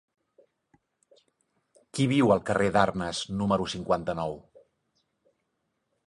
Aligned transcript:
Qui 1.97 2.07
viu 2.13 2.33
al 2.35 2.41
carrer 2.47 2.69
d'Arnes 2.75 3.21
número 3.41 3.67
cinquanta-nou? 3.75 4.33